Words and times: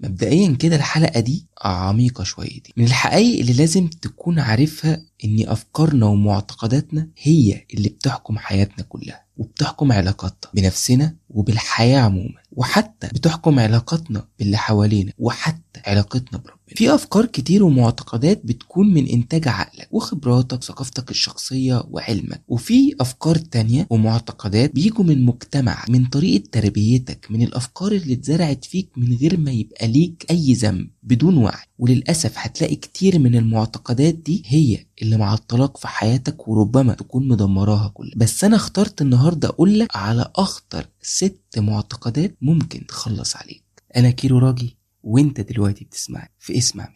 مبدئيا 0.00 0.56
كده 0.56 0.76
الحلقة 0.76 1.20
دي 1.20 1.46
عميقة 1.62 2.24
شويتين 2.24 2.72
من 2.76 2.84
الحقائق 2.84 3.40
اللي 3.40 3.52
لازم 3.52 3.86
تكون 3.86 4.38
عارفها 4.38 5.02
إن 5.24 5.44
أفكارنا 5.48 6.06
ومعتقداتنا 6.06 7.08
هي 7.22 7.64
اللي 7.74 7.88
بتحكم 7.88 8.38
حياتنا 8.38 8.84
كلها 8.88 9.24
وبتحكم 9.36 9.92
علاقاتنا 9.92 10.50
بنفسنا 10.54 11.16
وبالحياة 11.30 12.00
عموما 12.00 12.40
وحتى 12.52 13.06
بتحكم 13.06 13.58
علاقاتنا 13.58 14.24
باللي 14.38 14.56
حوالينا 14.56 15.12
وحتى 15.18 15.60
علاقتنا 15.86 16.38
بربنا. 16.38 16.60
في 16.76 16.94
أفكار 16.94 17.26
كتير 17.26 17.64
ومعتقدات 17.64 18.40
بتكون 18.44 18.94
من 18.94 19.06
إنتاج 19.08 19.48
عقلك 19.48 19.88
وخبراتك 19.90 20.58
وثقافتك 20.58 21.10
الشخصية 21.10 21.82
وعلمك. 21.90 22.42
وفي 22.48 22.94
أفكار 23.00 23.36
تانية 23.36 23.86
ومعتقدات 23.90 24.74
بيجوا 24.74 25.04
من 25.04 25.24
مجتمع 25.24 25.84
من 25.88 26.04
طريقة 26.06 26.44
تربيتك 26.52 27.26
من 27.30 27.42
الأفكار 27.42 27.92
اللي 27.92 28.12
اتزرعت 28.14 28.64
فيك 28.64 28.88
من 28.96 29.16
غير 29.16 29.40
ما 29.40 29.50
يبقى 29.50 29.88
ليك 29.88 30.26
أي 30.30 30.52
ذنب 30.52 30.90
بدون 31.02 31.36
وعي. 31.36 31.64
وللأسف 31.78 32.32
هتلاقي 32.36 32.76
كتير 32.76 33.18
من 33.18 33.34
المعتقدات 33.36 34.14
دي 34.14 34.42
هي 34.46 34.78
اللي 35.02 35.16
معطلاك 35.16 35.76
في 35.76 35.88
حياتك 35.88 36.48
وربما 36.48 36.94
تكون 36.94 37.28
مدمراها 37.28 37.88
كلها. 37.94 38.12
بس 38.16 38.44
أنا 38.44 38.56
اخترت 38.56 39.02
النهارده 39.02 39.48
أقول 39.48 39.78
لك 39.78 39.96
على 39.96 40.30
أخطر 40.36 40.86
ست 41.02 41.40
معتقدات 41.56 42.36
ممكن 42.42 42.86
تخلص 42.86 43.36
عليك. 43.36 43.62
أنا 43.96 44.10
كيرو 44.10 44.38
راجي 44.38 44.76
وانت 45.02 45.40
دلوقتي 45.40 45.84
بتسمعني 45.84 46.30
في 46.38 46.58
اسمع 46.58 46.88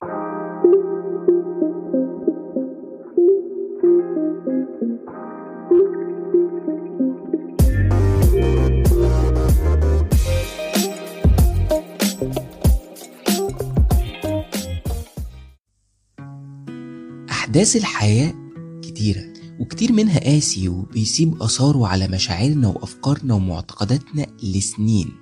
أحداث 17.30 17.76
الحياة 17.76 18.34
كتيرة 18.82 19.24
وكتير 19.60 19.92
منها 19.92 20.18
قاسي 20.20 20.68
وبيسيب 20.68 21.42
أثاره 21.42 21.86
على 21.86 22.08
مشاعرنا 22.08 22.68
وأفكارنا 22.68 23.34
ومعتقداتنا 23.34 24.26
لسنين 24.42 25.12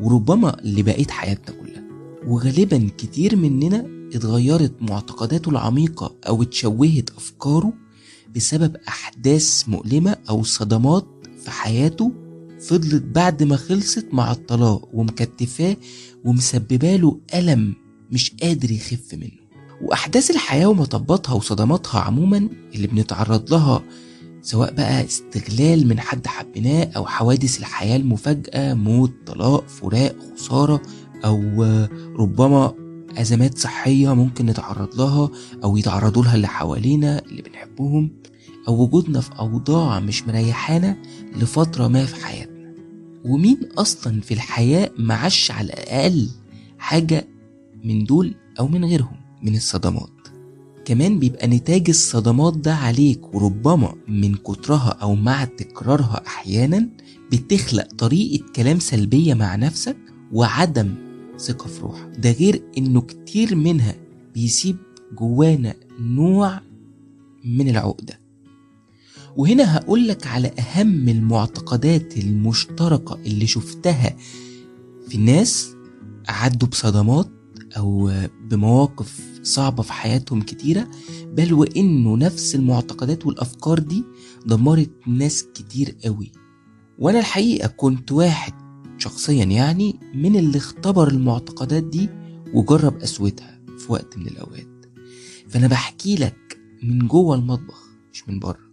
وربما 0.00 0.56
لبقية 0.64 1.06
حياتنا 1.06 1.56
كلها. 1.60 1.85
وغالبا 2.26 2.88
كتير 2.98 3.36
مننا 3.36 3.86
اتغيرت 4.14 4.72
معتقداته 4.80 5.48
العميقة 5.50 6.14
أو 6.28 6.42
اتشوهت 6.42 7.10
أفكاره 7.10 7.72
بسبب 8.36 8.76
أحداث 8.88 9.64
مؤلمة 9.68 10.16
أو 10.28 10.42
صدمات 10.42 11.06
في 11.44 11.50
حياته 11.50 12.12
فضلت 12.60 13.02
بعد 13.02 13.42
ما 13.42 13.56
خلصت 13.56 14.06
مع 14.12 14.32
الطلاق 14.32 14.88
ومكتفاه 14.92 15.76
ومسبباله 16.24 17.20
ألم 17.34 17.74
مش 18.10 18.34
قادر 18.42 18.70
يخف 18.70 19.14
منه. 19.14 19.46
وأحداث 19.82 20.30
الحياة 20.30 20.66
ومطباتها 20.66 21.32
وصدماتها 21.34 22.00
عموما 22.00 22.48
اللي 22.74 22.86
بنتعرض 22.86 23.50
لها 23.50 23.82
سواء 24.42 24.74
بقى 24.74 25.04
استغلال 25.04 25.88
من 25.88 26.00
حد 26.00 26.26
حبيناه 26.26 26.84
أو 26.96 27.06
حوادث 27.06 27.58
الحياة 27.58 27.96
المفاجئة 27.96 28.74
موت 28.74 29.12
طلاق 29.26 29.68
فراق 29.68 30.16
خسارة 30.36 30.82
أو 31.24 31.62
ربما 32.18 32.74
أزمات 33.18 33.58
صحية 33.58 34.14
ممكن 34.14 34.46
نتعرض 34.46 34.94
لها 35.00 35.30
أو 35.64 35.76
يتعرضوا 35.76 36.22
لها 36.24 36.34
اللي 36.34 36.46
حوالينا 36.48 37.18
اللي 37.18 37.42
بنحبهم 37.42 38.10
أو 38.68 38.82
وجودنا 38.82 39.20
في 39.20 39.30
أوضاع 39.38 40.00
مش 40.00 40.22
مريحانا 40.28 40.96
لفترة 41.36 41.88
ما 41.88 42.04
في 42.04 42.24
حياتنا. 42.26 42.56
ومين 43.24 43.58
أصلا 43.78 44.20
في 44.20 44.34
الحياة 44.34 44.90
معش 44.98 45.50
على 45.50 45.66
الأقل 45.72 46.28
حاجة 46.78 47.28
من 47.84 48.04
دول 48.04 48.34
أو 48.58 48.68
من 48.68 48.84
غيرهم 48.84 49.16
من 49.42 49.56
الصدمات؟ 49.56 50.10
كمان 50.84 51.18
بيبقى 51.18 51.46
نتاج 51.46 51.84
الصدمات 51.88 52.56
ده 52.56 52.74
عليك 52.74 53.34
وربما 53.34 53.94
من 54.08 54.34
كترها 54.34 54.88
أو 55.02 55.14
مع 55.14 55.44
تكرارها 55.44 56.22
أحيانا 56.26 56.88
بتخلق 57.32 57.88
طريقة 57.98 58.44
كلام 58.56 58.78
سلبية 58.78 59.34
مع 59.34 59.56
نفسك 59.56 59.96
وعدم 60.32 60.94
ثقة 61.38 61.68
في 61.68 61.80
روحك 61.80 62.12
ده 62.18 62.30
غير 62.32 62.62
إنه 62.78 63.00
كتير 63.00 63.54
منها 63.54 63.94
بيسيب 64.34 64.76
جوانا 65.18 65.74
نوع 66.00 66.60
من 67.44 67.68
العقدة. 67.68 68.20
وهنا 69.36 69.76
هقولك 69.76 70.26
على 70.26 70.48
أهم 70.58 71.08
المعتقدات 71.08 72.16
المشتركة 72.18 73.14
اللي 73.14 73.46
شفتها 73.46 74.16
في 75.08 75.14
الناس 75.14 75.74
عدوا 76.28 76.68
بصدمات 76.68 77.28
أو 77.76 78.10
بمواقف 78.50 79.20
صعبة 79.42 79.82
في 79.82 79.92
حياتهم 79.92 80.42
كتيرة 80.42 80.88
بل 81.32 81.52
وإنه 81.54 82.16
نفس 82.16 82.54
المعتقدات 82.54 83.26
والأفكار 83.26 83.78
دي 83.78 84.04
دمرت 84.46 84.90
ناس 85.06 85.44
كتير 85.54 85.96
قوي. 86.04 86.32
وأنا 86.98 87.18
الحقيقة 87.18 87.68
كنت 87.68 88.12
واحد 88.12 88.52
شخصيا 88.98 89.44
يعني 89.44 90.00
من 90.14 90.36
اللي 90.36 90.58
اختبر 90.58 91.08
المعتقدات 91.08 91.82
دي 91.84 92.08
وجرب 92.54 93.00
قسوتها 93.00 93.60
في 93.78 93.92
وقت 93.92 94.18
من 94.18 94.26
الأوقات. 94.26 94.66
فأنا 95.48 95.66
بحكي 95.66 96.16
لك 96.16 96.58
من 96.82 96.98
جوه 96.98 97.36
المطبخ 97.36 97.88
مش 98.12 98.28
من 98.28 98.38
بره. 98.38 98.66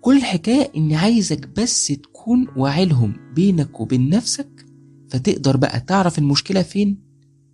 كل 0.00 0.16
الحكاية 0.16 0.72
إني 0.76 0.96
عايزك 0.96 1.48
بس 1.56 1.86
تكون 1.86 2.46
واعي 2.56 2.84
لهم 2.84 3.12
بينك 3.34 3.80
وبين 3.80 4.08
نفسك 4.08 4.66
فتقدر 5.08 5.56
بقى 5.56 5.80
تعرف 5.80 6.18
المشكلة 6.18 6.62
فين 6.62 6.98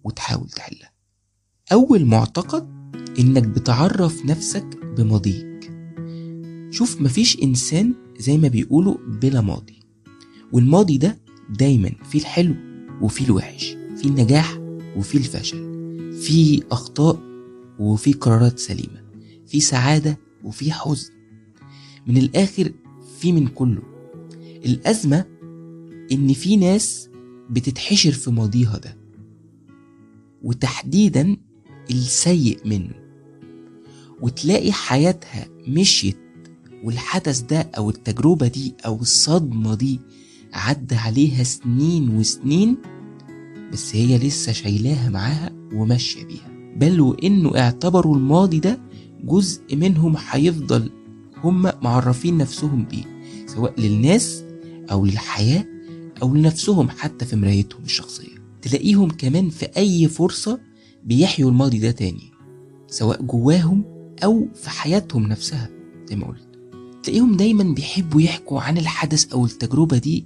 وتحاول 0.05 0.49
تحلها. 0.49 0.91
أول 1.73 2.05
معتقد 2.05 2.69
إنك 3.19 3.43
بتعرف 3.43 4.25
نفسك 4.25 4.67
بماضيك. 4.97 5.73
شوف 6.71 7.01
مفيش 7.01 7.43
إنسان 7.43 7.95
زي 8.19 8.39
ما 8.39 8.49
بيقولوا 8.49 8.97
بلا 9.23 9.41
ماضي. 9.41 9.81
والماضي 10.53 10.99
ده 10.99 11.19
دايما 11.51 11.91
فيه 12.11 12.19
الحلو 12.19 12.55
وفيه 13.01 13.25
الوحش 13.25 13.77
فيه 13.97 14.09
النجاح 14.09 14.59
وفيه 14.97 15.19
الفشل 15.19 15.71
فيه 16.23 16.61
أخطاء 16.71 17.21
وفيه 17.79 18.13
قرارات 18.13 18.59
سليمة 18.59 19.03
فيه 19.47 19.61
سعادة 19.61 20.19
وفيه 20.45 20.73
حزن. 20.73 21.13
من 22.07 22.17
الآخر 22.17 22.73
فيه 23.21 23.33
من 23.33 23.47
كله. 23.47 23.83
الأزمة 24.65 25.25
إن 26.13 26.33
في 26.33 26.57
ناس 26.57 27.09
بتتحشر 27.51 28.13
في 28.13 28.31
ماضيها 28.31 28.79
ده 28.79 28.97
وتحديدا 30.43 31.37
السيء 31.91 32.59
منه. 32.65 32.95
وتلاقي 34.21 34.73
حياتها 34.73 35.49
مشيت 35.69 36.19
والحدث 36.85 37.41
ده 37.41 37.61
أو 37.61 37.91
التجربة 37.91 38.49
دي 38.49 38.75
أو 38.87 39.01
الصدمة 39.01 39.75
دي 39.75 40.01
عدى 40.53 40.95
عليها 40.95 41.43
سنين 41.43 42.17
وسنين 42.17 42.77
بس 43.73 43.97
هي 43.97 44.19
لسه 44.19 44.53
شايلاها 44.53 45.11
معاها 45.11 45.51
وماشية 45.75 46.25
بيها. 46.25 46.51
بل 46.77 47.01
وإنه 47.01 47.59
اعتبروا 47.59 48.17
الماضي 48.17 48.61
ده 48.61 48.81
جزء 49.25 49.77
منهم 49.77 50.17
هيفضل 50.31 50.91
هم 51.45 51.63
معرفين 51.83 52.37
نفسهم 52.39 52.85
بيه 52.85 53.05
سواء 53.47 53.81
للناس 53.81 54.45
أو 54.91 55.07
للحياة 55.07 55.65
أو 56.23 56.35
لنفسهم 56.35 56.89
حتى 56.89 57.25
في 57.25 57.37
مرايتهم 57.37 57.85
الشخصية. 57.85 58.41
تلاقيهم 58.63 59.11
كمان 59.11 59.51
في 59.51 59.67
أي 59.77 60.09
فرصة 60.09 60.61
بيحيوا 61.05 61.51
الماضي 61.51 61.79
ده 61.79 61.91
تاني 61.91 62.31
سواء 62.89 63.23
جواهم 63.23 63.85
أو 64.25 64.49
في 64.55 64.71
حياتهم 64.71 65.27
نفسها 65.27 65.69
زي 66.09 66.17
ما 66.17 66.27
قلت. 66.27 66.49
تلاقيهم 67.03 67.37
دايما 67.37 67.65
بيحبوا 67.75 68.21
يحكوا 68.21 68.61
عن 68.61 68.79
الحدث 68.79 69.33
أو 69.33 69.45
التجربة 69.45 69.99
دي 69.99 70.25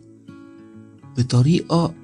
بطريقة 1.19 1.95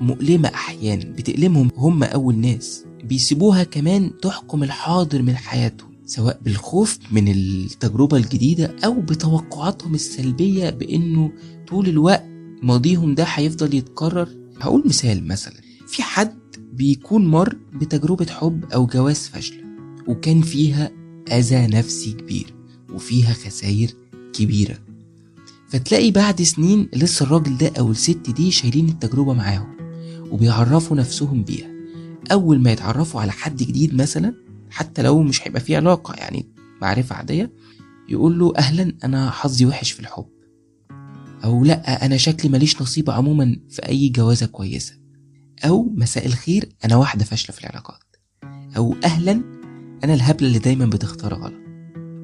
مؤلمة 0.00 0.48
أحيانا 0.48 1.04
بتألمهم 1.04 1.70
هم 1.76 2.02
أول 2.04 2.38
ناس. 2.38 2.84
بيسيبوها 3.04 3.64
كمان 3.64 4.10
تحكم 4.22 4.62
الحاضر 4.62 5.22
من 5.22 5.36
حياتهم 5.36 5.88
سواء 6.06 6.40
بالخوف 6.44 6.98
من 7.12 7.28
التجربة 7.28 8.16
الجديدة 8.16 8.76
أو 8.84 9.00
بتوقعاتهم 9.00 9.94
السلبية 9.94 10.70
بأنه 10.70 11.32
طول 11.68 11.88
الوقت 11.88 12.24
ماضيهم 12.62 13.14
ده 13.14 13.24
هيفضل 13.24 13.74
يتكرر. 13.74 14.28
هقول 14.60 14.82
مثال 14.86 15.28
مثلا 15.28 15.54
في 15.86 16.02
حد 16.02 16.38
بيكون 16.72 17.26
مر 17.26 17.56
بتجربة 17.74 18.26
حب 18.26 18.64
أو 18.74 18.86
جواز 18.86 19.28
فاشلة 19.28 19.62
وكان 20.08 20.40
فيها 20.42 20.90
أذى 21.32 21.66
نفسي 21.66 22.12
كبير 22.12 22.54
وفيها 22.94 23.32
خسائر 23.32 23.90
كبيرة. 24.32 24.78
فتلاقي 25.68 26.10
بعد 26.10 26.42
سنين 26.42 26.88
لسه 26.94 27.22
الراجل 27.22 27.56
ده 27.56 27.72
أو 27.78 27.90
الست 27.90 28.30
دي 28.30 28.50
شايلين 28.50 28.88
التجربة 28.88 29.32
معاهم 29.34 29.76
وبيعرفوا 30.30 30.96
نفسهم 30.96 31.42
بيها. 31.44 31.68
أول 32.32 32.60
ما 32.60 32.72
يتعرفوا 32.72 33.20
على 33.20 33.32
حد 33.32 33.56
جديد 33.56 33.94
مثلا 33.94 34.34
حتى 34.70 35.02
لو 35.02 35.22
مش 35.22 35.46
هيبقى 35.46 35.60
فيه 35.60 35.76
علاقة 35.76 36.14
يعني 36.14 36.48
معرفة 36.82 37.16
عادية 37.16 37.52
يقول 38.08 38.38
له 38.38 38.52
أهلا 38.56 38.94
أنا 39.04 39.30
حظي 39.30 39.66
وحش 39.66 39.92
في 39.92 40.00
الحب. 40.00 40.26
أو 41.44 41.64
لأ 41.64 42.06
أنا 42.06 42.16
شكلي 42.16 42.50
ماليش 42.50 42.82
نصيب 42.82 43.10
عموما 43.10 43.56
في 43.70 43.88
أي 43.88 44.08
جوازة 44.08 44.46
كويسة. 44.46 44.94
أو 45.64 45.92
مساء 45.96 46.26
الخير 46.26 46.68
أنا 46.84 46.96
واحدة 46.96 47.24
فاشلة 47.24 47.54
في 47.56 47.60
العلاقات. 47.60 48.02
أو 48.76 48.96
أهلا 49.04 49.32
أنا 50.04 50.14
الهبلة 50.14 50.48
اللي 50.48 50.58
دايما 50.58 50.86
بتختار 50.86 51.34
غلط. 51.34 51.67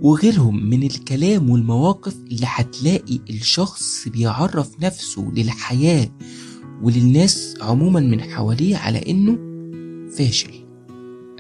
وغيرهم 0.03 0.65
من 0.71 0.83
الكلام 0.83 1.51
والمواقف 1.51 2.17
اللي 2.17 2.47
هتلاقي 2.47 3.21
الشخص 3.31 4.09
بيعرف 4.09 4.81
نفسه 4.81 5.33
للحياة 5.37 6.09
وللناس 6.83 7.57
عموما 7.61 8.01
من 8.01 8.21
حواليه 8.21 8.77
على 8.77 9.11
إنه 9.11 9.39
فاشل 10.17 10.51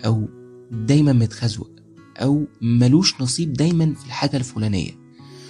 أو 0.04 0.28
دايما 0.70 1.12
متخزوق 1.12 1.70
أو 2.16 2.44
ملوش 2.62 3.20
نصيب 3.20 3.52
دايما 3.52 3.94
في 3.94 4.06
الحاجة 4.06 4.36
الفلانية. 4.36 4.90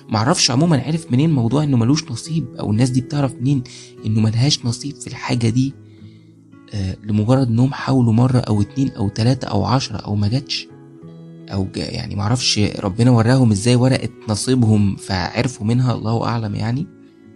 معرفش 0.09 0.51
عموما 0.51 0.83
عرف 0.83 1.13
منين 1.13 1.31
موضوع 1.33 1.65
إنه 1.65 1.77
ملوش 1.77 2.11
نصيب 2.11 2.55
أو 2.55 2.71
الناس 2.71 2.91
دي 2.91 3.01
بتعرف 3.01 3.35
منين 3.35 3.63
إنه 4.07 4.21
ملهاش 4.21 4.65
نصيب 4.67 4.97
في 4.97 5.07
الحاجة 5.07 5.49
دي 5.49 5.75
آه 6.75 6.97
لمجرد 7.05 7.47
إنهم 7.49 7.73
حاولوا 7.73 8.13
مرة 8.13 8.39
أو 8.39 8.63
اتنين 8.63 8.91
أو 8.91 9.09
تلاتة 9.09 9.47
أو 9.49 9.65
عشرة 9.65 9.97
أو 9.97 10.15
ما 10.15 10.29
جاتش. 10.29 10.69
أو 11.53 11.69
يعني 11.77 12.15
معرفش 12.15 12.59
ربنا 12.59 13.11
وراهم 13.11 13.51
إزاي 13.53 13.77
ورقة 13.77 14.09
نصيبهم 14.29 14.97
فعرفوا 14.97 15.67
منها 15.67 15.95
الله 15.95 16.25
أعلم 16.27 16.55
يعني. 16.55 16.87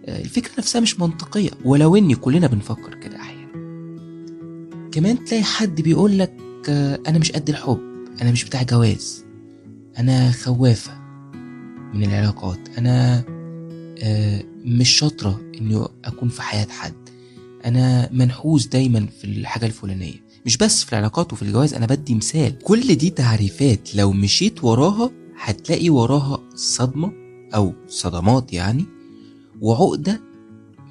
آه 0.05 0.21
الفكرة 0.21 0.51
نفسها 0.57 0.81
مش 0.81 0.99
منطقية 0.99 1.49
ولو 1.65 1.95
إني 1.95 2.15
كلنا 2.15 2.47
بنفكر 2.47 2.95
كده 2.95 3.15
أحيانا. 3.15 3.49
كمان 4.91 5.25
تلاقي 5.25 5.43
حد 5.43 5.81
بيقول 5.81 6.19
لك 6.19 6.33
آه 6.69 6.99
أنا 7.07 7.19
مش 7.19 7.31
قد 7.31 7.49
الحب 7.49 7.79
أنا 8.21 8.31
مش 8.31 8.43
بتاع 8.43 8.63
جواز 8.63 9.25
أنا 9.97 10.31
خوافة 10.31 10.91
من 11.93 12.03
العلاقات 12.03 12.59
أنا 12.77 13.23
آه 14.03 14.43
مش 14.65 14.89
شاطرة 14.89 15.41
إني 15.61 15.85
أكون 16.05 16.29
في 16.29 16.41
حياة 16.41 16.67
حد 16.69 16.93
أنا 17.65 18.09
منحوس 18.11 18.67
دايما 18.67 19.05
في 19.05 19.25
الحاجة 19.25 19.65
الفلانية. 19.65 20.28
مش 20.45 20.57
بس 20.57 20.83
في 20.83 20.93
العلاقات 20.93 21.33
وفي 21.33 21.41
الجواز 21.41 21.73
أنا 21.73 21.85
بدي 21.85 22.15
مثال. 22.15 22.57
كل 22.59 22.95
دي 22.95 23.09
تعريفات 23.09 23.95
لو 23.95 24.11
مشيت 24.11 24.63
وراها 24.63 25.11
هتلاقي 25.39 25.89
وراها 25.89 26.43
صدمة 26.55 27.11
أو 27.55 27.73
صدمات 27.87 28.53
يعني 28.53 28.85
وعقدة 29.61 30.21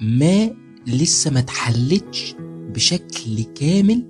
ما 0.01 0.55
لسه 0.87 1.31
ما 1.31 1.39
اتحلتش 1.39 2.35
بشكل 2.73 3.43
كامل 3.43 4.07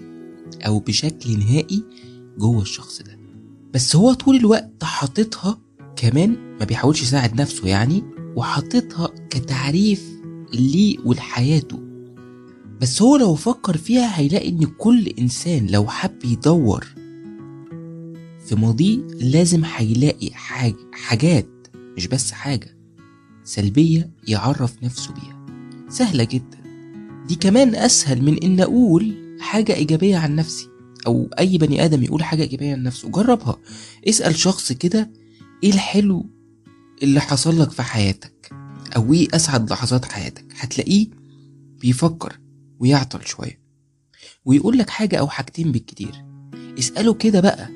أو 0.66 0.80
بشكل 0.80 1.40
نهائي 1.40 1.84
جوه 2.38 2.62
الشخص 2.62 3.02
ده. 3.02 3.20
بس 3.74 3.96
هو 3.96 4.14
طول 4.14 4.36
الوقت 4.36 4.84
حاططها 4.84 5.60
كمان 5.96 6.58
ما 6.60 6.66
بيحاولش 6.66 7.02
يساعد 7.02 7.42
نفسه 7.42 7.68
يعني 7.68 8.04
وحاططها 8.36 9.08
كتعريف 9.30 10.04
ليه 10.54 10.98
ولحياته. 11.06 11.89
بس 12.82 13.02
هو 13.02 13.16
لو 13.18 13.36
فكر 13.36 13.78
فيها 13.78 14.20
هيلاقي 14.20 14.50
إن 14.50 14.66
كل 14.66 15.08
إنسان 15.08 15.68
لو 15.68 15.88
حب 15.88 16.26
يدور 16.26 16.86
في 18.46 18.56
ماضيه 18.56 18.98
لازم 19.22 19.66
هيلاقي 19.76 20.30
حاج 20.34 20.76
حاجات 20.92 21.50
مش 21.98 22.08
بس 22.08 22.32
حاجة 22.32 22.78
سلبية 23.44 24.10
يعرف 24.28 24.84
نفسه 24.84 25.14
بيها. 25.14 25.46
سهلة 25.90 26.24
جدا. 26.24 26.60
دي 27.28 27.36
كمان 27.36 27.76
أسهل 27.76 28.22
من 28.22 28.44
إن 28.44 28.60
أقول 28.62 29.38
حاجة 29.40 29.74
إيجابية 29.76 30.18
عن 30.18 30.36
نفسي 30.36 30.68
أو 31.08 31.30
أي 31.40 31.58
بني 31.58 31.86
آدم 31.86 32.04
يقول 32.04 32.24
حاجة 32.24 32.42
إيجابية 32.42 32.74
عن 32.74 32.84
نفسه. 32.84 33.10
جربها. 33.10 33.58
اسأل 34.10 34.36
شخص 34.36 34.72
كده 34.72 35.12
إيه 35.64 35.72
الحلو 35.72 36.26
اللي 37.04 37.20
حصل 37.20 37.62
لك 37.62 37.72
في 37.72 37.82
حياتك 37.84 38.52
أو 38.96 39.14
إيه 39.14 39.28
أسعد 39.34 39.72
لحظات 39.72 40.06
حياتك. 40.06 40.46
هتلاقيه 40.60 41.08
بيفكر 41.82 42.40
ويعطل 42.80 43.26
شوية. 43.26 43.60
ويقول 44.46 44.78
لك 44.78 44.90
حاجة 44.90 45.16
أو 45.16 45.28
حاجتين 45.28 45.72
بالكتير. 45.72 46.26
اسأله 46.80 47.14
كده 47.14 47.40
بقى 47.40 47.70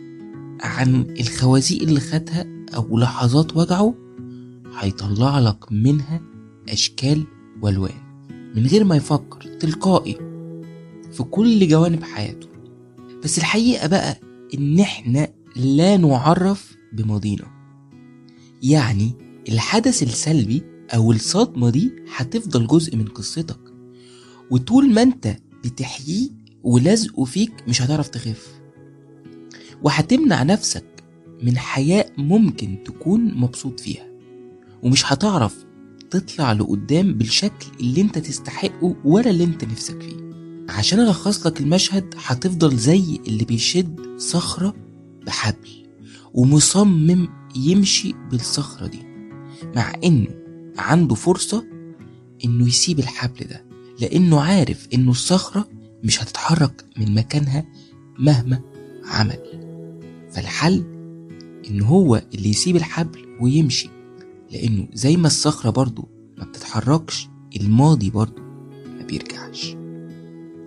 عن 0.61 1.15
الخوازيق 1.19 1.81
اللي 1.81 1.99
خدها 1.99 2.45
أو 2.75 2.97
لحظات 2.97 3.57
وجعه 3.57 3.95
هيطلع 4.79 5.39
لك 5.39 5.71
منها 5.71 6.21
أشكال 6.69 7.23
وألوان. 7.61 8.03
من 8.55 8.67
غير 8.67 8.83
ما 8.83 8.95
يفكر 8.95 9.41
تلقائي 9.59 10.13
في 11.11 11.23
كل 11.23 11.67
جوانب 11.67 12.03
حياته. 12.03 12.47
بس 13.23 13.37
الحقيقة 13.37 13.87
بقى 13.87 14.19
إن 14.53 14.79
إحنا 14.79 15.27
لا 15.55 15.97
نعرف 15.97 16.75
بماضينا. 16.93 17.45
يعني 18.63 19.13
الحدث 19.49 20.03
السلبي 20.03 20.63
أو 20.95 21.11
الصدمة 21.11 21.69
دي 21.69 21.91
هتفضل 22.15 22.67
جزء 22.67 22.95
من 22.95 23.05
قصتك. 23.07 23.59
وطول 24.53 24.93
ما 24.93 25.01
انت 25.01 25.37
بتحييه 25.63 26.29
ولازقه 26.63 27.25
فيك 27.25 27.51
مش 27.67 27.81
هتعرف 27.81 28.07
تخف. 28.07 28.47
وهتمنع 29.83 30.43
نفسك 30.43 31.03
من 31.43 31.57
حياة 31.57 32.05
ممكن 32.17 32.77
تكون 32.85 33.33
مبسوط 33.35 33.79
فيها. 33.79 34.07
ومش 34.83 35.13
هتعرف 35.13 35.65
تطلع 36.11 36.51
لقدام 36.51 37.13
بالشكل 37.13 37.65
اللي 37.79 38.01
انت 38.01 38.17
تستحقه 38.17 38.95
ولا 39.05 39.29
اللي 39.29 39.43
انت 39.43 39.63
نفسك 39.63 40.01
فيه. 40.01 40.17
عشان 40.69 40.99
ألخص 40.99 41.47
لك 41.47 41.61
المشهد 41.61 42.13
هتفضل 42.25 42.77
زي 42.77 43.19
اللي 43.27 43.45
بيشد 43.45 43.99
صخرة 44.17 44.75
بحبل 45.25 45.87
ومصمم 46.33 47.27
يمشي 47.55 48.13
بالصخرة 48.31 48.87
دي 48.87 48.99
مع 49.75 49.93
انه 50.03 50.27
عنده 50.77 51.15
فرصة 51.15 51.65
إنه 52.45 52.67
يسيب 52.67 52.99
الحبل 52.99 53.45
ده. 53.47 53.72
لأنه 54.03 54.41
عارف 54.41 54.87
إنه 54.93 55.11
الصخرة 55.11 55.67
مش 56.03 56.23
هتتحرك 56.23 56.85
من 56.97 57.15
مكانها 57.15 57.65
مهما 58.19 58.61
عمل. 59.05 59.39
فالحل 60.31 60.83
إن 61.69 61.81
هو 61.81 62.21
اللي 62.33 62.49
يسيب 62.49 62.75
الحبل 62.75 63.25
ويمشي 63.41 63.89
لأنه 64.51 64.87
زي 64.93 65.17
ما 65.17 65.27
الصخرة 65.27 65.69
برضو 65.69 66.07
ما 66.37 66.45
بتتحركش 66.45 67.27
الماضي 67.61 68.09
برضو 68.09 68.41
ما 68.97 69.05
بيرجعش. 69.09 69.75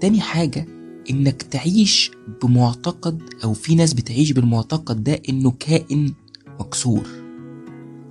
تاني 0.01 0.21
حاجة 0.21 0.67
إنك 1.11 1.43
تعيش 1.43 2.11
بمعتقد 2.43 3.23
أو 3.45 3.53
في 3.53 3.75
ناس 3.75 3.93
بتعيش 3.93 4.33
بالمعتقد 4.33 5.05
ده 5.05 5.23
إنه 5.29 5.51
كائن 5.51 6.15
مكسور. 6.61 7.07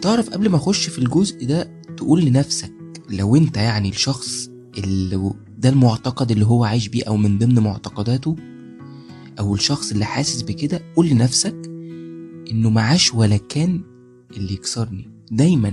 تعرف 0.01 0.29
قبل 0.29 0.49
ما 0.49 0.55
أخش 0.57 0.89
في 0.89 0.99
الجزء 0.99 1.45
ده 1.45 1.81
تقول 1.97 2.25
لنفسك 2.25 2.73
لو 3.09 3.35
أنت 3.35 3.57
يعني 3.57 3.89
الشخص 3.89 4.49
اللي 4.77 5.33
ده 5.57 5.69
المعتقد 5.69 6.31
اللي 6.31 6.45
هو 6.45 6.63
عايش 6.63 6.87
بيه 6.87 7.03
أو 7.03 7.17
من 7.17 7.37
ضمن 7.37 7.59
معتقداته؟ 7.59 8.35
أو 9.39 9.55
الشخص 9.55 9.91
اللي 9.91 10.05
حاسس 10.05 10.41
بكده 10.41 10.81
قول 10.95 11.07
لنفسك 11.09 11.55
إنه 12.51 12.69
معاش 12.69 13.13
ولا 13.13 13.37
كان 13.37 13.81
اللي 14.37 14.53
يكسرني. 14.53 15.09
دايما 15.31 15.71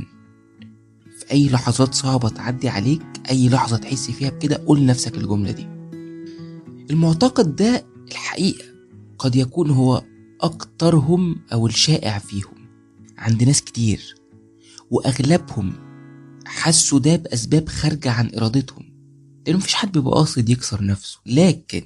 في 1.19 1.31
أي 1.31 1.49
لحظات 1.49 1.95
صعبة 1.95 2.29
تعدي 2.29 2.69
عليك 2.69 3.03
أي 3.31 3.49
لحظة 3.49 3.76
تحس 3.76 4.11
فيها 4.11 4.31
بكده 4.31 4.62
قول 4.67 4.81
لنفسك 4.81 5.17
الجملة 5.17 5.50
دي. 5.50 5.67
المعتقد 6.91 7.57
ده 7.57 7.87
الحقيقة 8.11 8.65
قد 9.19 9.37
يكون 9.37 9.71
هو 9.71 10.05
أكترهم 10.41 11.37
أو 11.53 11.67
الشائع 11.67 12.19
فيهم 12.19 12.69
عند 13.19 13.43
ناس 13.45 13.62
كتير 13.62 14.15
وأغلبهم 14.91 15.73
حسوا 16.47 16.99
ده 16.99 17.17
بأسباب 17.17 17.69
خارجة 17.69 18.11
عن 18.11 18.31
إرادتهم. 18.37 18.92
لأنه 19.47 19.59
مفيش 19.59 19.75
حد 19.75 19.93
بيبقى 19.93 20.13
قاصد 20.15 20.49
يكسر 20.49 20.85
نفسه. 20.85 21.19
لكن 21.27 21.83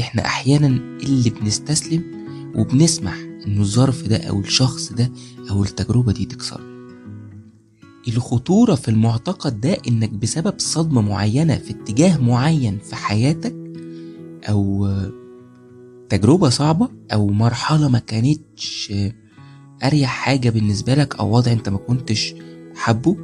إحنا 0.00 0.24
أحيانا 0.24 0.66
اللي 1.02 1.30
بنستسلم 1.30 2.02
وبنسمح 2.56 3.14
إنه 3.46 3.60
الظرف 3.60 4.02
ده 4.08 4.16
أو 4.16 4.40
الشخص 4.40 4.92
ده 4.92 5.12
أو 5.50 5.62
التجربة 5.64 6.12
دي 6.12 6.24
تكسرنا 6.24 6.76
الخطورة 8.08 8.74
في 8.74 8.88
المعتقد 8.88 9.60
ده 9.60 9.76
إنك 9.88 10.10
بسبب 10.10 10.54
صدمة 10.58 11.00
معينة 11.00 11.56
في 11.56 11.70
اتجاه 11.70 12.18
معين 12.18 12.78
في 12.78 12.96
حياتك 12.96 13.56
أو 14.48 14.88
تجربة 16.08 16.48
صعبة 16.48 16.88
أو 17.12 17.26
مرحلة 17.28 17.88
ما 17.88 17.98
كانتش 17.98 18.92
أريح 19.84 20.10
حاجة 20.10 20.50
بالنسبة 20.50 20.94
لك 20.94 21.16
أو 21.16 21.36
وضع 21.36 21.52
أنت 21.52 21.68
ما 21.68 21.78
كنتش 21.78 22.34
حبه 22.76 23.16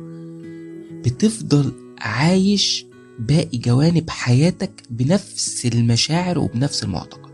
بتفضل 1.04 1.72
عايش 1.98 2.86
باقي 3.26 3.58
جوانب 3.58 4.10
حياتك 4.10 4.82
بنفس 4.90 5.66
المشاعر 5.66 6.38
وبنفس 6.38 6.84
المعتقد. 6.84 7.32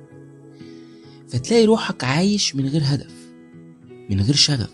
فتلاقي 1.28 1.64
روحك 1.64 2.04
عايش 2.04 2.56
من 2.56 2.66
غير 2.66 2.82
هدف 2.84 3.14
من 4.10 4.20
غير 4.20 4.34
شغف. 4.34 4.70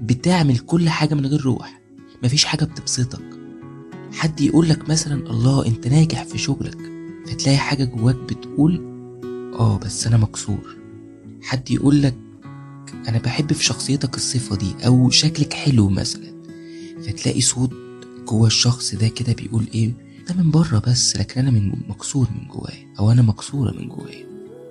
بتعمل 0.00 0.58
كل 0.58 0.88
حاجة 0.88 1.14
من 1.14 1.26
غير 1.26 1.40
روح 1.40 1.80
مفيش 2.22 2.44
حاجة 2.44 2.64
بتبسطك. 2.64 3.38
حد 4.12 4.40
يقولك 4.40 4.88
مثلا 4.88 5.30
الله 5.30 5.66
أنت 5.66 5.86
ناجح 5.88 6.24
في 6.24 6.38
شغلك. 6.38 6.78
فتلاقي 7.26 7.58
حاجة 7.58 7.84
جواك 7.84 8.16
بتقول 8.16 8.76
آه 9.58 9.78
بس 9.78 10.06
أنا 10.06 10.16
مكسور. 10.16 10.76
حد 11.42 11.70
يقولك 11.70 12.16
أنا 13.08 13.18
بحب 13.18 13.52
في 13.52 13.64
شخصيتك 13.64 14.16
الصفة 14.16 14.56
دي 14.56 14.86
أو 14.86 15.10
شكلك 15.10 15.52
حلو 15.52 15.88
مثلا. 15.88 16.42
فتلاقي 17.06 17.40
صوت 17.40 17.87
جوا 18.28 18.46
الشخص 18.46 18.94
ده 18.94 19.08
كده 19.08 19.32
بيقول 19.32 19.64
إيه؟ 19.74 19.92
ده 20.28 20.34
من 20.34 20.50
بره 20.50 20.82
بس 20.86 21.16
لكن 21.16 21.40
أنا 21.40 21.50
من 21.50 21.72
مكسور 21.88 22.28
من 22.40 22.48
جوايا 22.48 22.94
أو 22.98 23.10
أنا 23.10 23.22
مكسورة 23.22 23.70
من 23.72 23.88
جوايا. 23.88 24.26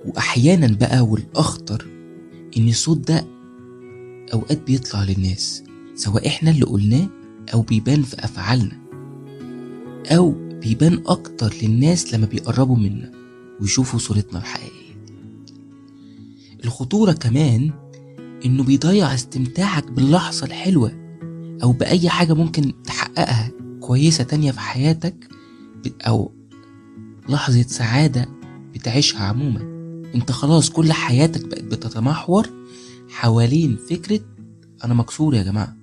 واحيانا 0.06 0.66
بقى 0.66 1.00
والأخطر 1.00 1.86
إن 2.56 2.68
الصوت 2.68 2.98
ده 3.08 3.26
أوقات 4.32 4.62
بيطلع 4.66 5.02
للناس 5.04 5.62
سواء 5.94 6.26
إحنا 6.26 6.50
اللي 6.50 6.64
قلناه 6.64 7.08
أو 7.54 7.62
بيبان 7.62 8.02
في 8.02 8.24
أفعالنا 8.24 8.78
أو 10.10 10.34
بيبان 10.62 11.02
أكتر 11.06 11.54
للناس 11.62 12.14
لما 12.14 12.26
بيقربوا 12.26 12.76
منا 12.76 13.12
ويشوفوا 13.60 13.98
صورتنا 13.98 14.38
الحقيقية. 14.38 14.78
الخطورة 16.64 17.12
كمان 17.12 17.70
إنه 18.44 18.62
بيضيع 18.62 19.14
استمتاعك 19.14 19.90
باللحظة 19.90 20.46
الحلوة 20.46 21.07
أو 21.62 21.72
بأي 21.72 22.08
حاجة 22.08 22.32
ممكن 22.34 22.82
تحققها 22.84 23.50
كويسة 23.80 24.24
تانية 24.24 24.50
في 24.52 24.60
حياتك 24.60 25.28
أو 26.06 26.32
لحظة 27.28 27.62
سعادة 27.62 28.28
بتعيشها 28.74 29.24
عموما. 29.24 29.60
أنت 30.14 30.32
خلاص 30.32 30.70
كل 30.70 30.92
حياتك 30.92 31.44
بقت 31.46 31.64
بتتمحور 31.64 32.48
حوالين 33.08 33.78
فكرة 33.90 34.20
أنا 34.84 34.94
مكسور 34.94 35.34
يا 35.34 35.42
جماعة. 35.42 35.76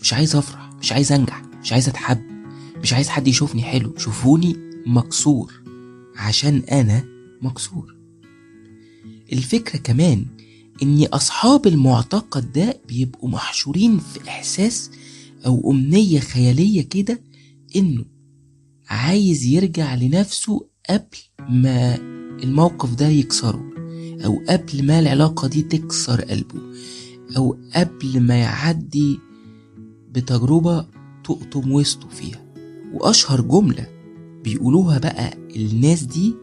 مش 0.00 0.12
عايز 0.14 0.36
أفرح 0.36 0.70
مش 0.80 0.92
عايز 0.92 1.12
أنجح 1.12 1.42
مش 1.62 1.72
عايز 1.72 1.88
أتحب 1.88 2.22
مش 2.82 2.92
عايز 2.92 3.08
حد 3.08 3.28
يشوفني 3.28 3.62
حلو. 3.62 3.94
شوفوني 3.96 4.56
مكسور 4.86 5.52
عشان 6.16 6.62
أنا 6.72 7.04
مكسور. 7.42 7.96
الفكرة 9.32 9.78
كمان 9.78 10.26
ان 10.82 11.04
أصحاب 11.04 11.66
المعتقد 11.66 12.52
ده 12.52 12.80
بيبقوا 12.88 13.28
محشورين 13.28 13.98
في 13.98 14.28
إحساس 14.28 14.90
أو 15.46 15.70
أمنية 15.70 16.20
خيالية 16.20 16.82
كده 16.82 17.20
إنه 17.76 18.04
عايز 18.88 19.44
يرجع 19.44 19.94
لنفسه 19.94 20.66
قبل 20.90 21.16
ما 21.48 21.94
الموقف 22.42 22.94
ده 22.94 23.08
يكسره 23.08 23.64
أو 24.24 24.42
قبل 24.48 24.86
ما 24.86 24.98
العلاقة 24.98 25.48
دي 25.48 25.62
تكسر 25.62 26.20
قلبه 26.20 26.60
أو 27.36 27.56
قبل 27.74 28.20
ما 28.20 28.34
يعدي 28.40 29.18
بتجربة 30.10 30.86
تقطم 31.24 31.72
وسطه 31.72 32.08
فيها. 32.08 32.44
وأشهر 32.92 33.40
جملة 33.40 33.86
بيقولوها 34.44 34.98
بقى 34.98 35.34
الناس 35.56 36.02
دي 36.02 36.34